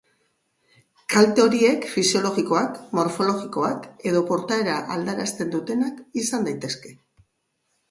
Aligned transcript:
Kalte 1.13 1.43
horiek 1.43 1.85
fisiologikoak, 1.91 2.79
morfologikoak 3.01 3.87
edo 4.13 4.25
portaera 4.33 4.81
aldarazten 4.97 5.55
dutenak 5.59 6.03
izan 6.25 6.51
daitezke. 6.51 6.97